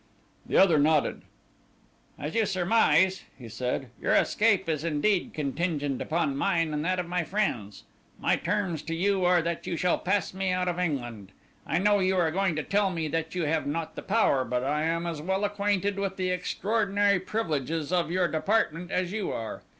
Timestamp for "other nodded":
0.57-1.21